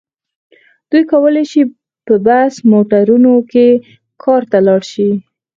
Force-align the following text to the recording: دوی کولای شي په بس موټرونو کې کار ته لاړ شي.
دوی 0.89 1.03
کولای 1.11 1.45
شي 1.51 1.61
په 2.05 2.15
بس 2.25 2.53
موټرونو 2.71 3.33
کې 3.51 3.67
کار 4.23 4.41
ته 4.51 4.57
لاړ 4.67 4.81
شي. 4.91 5.09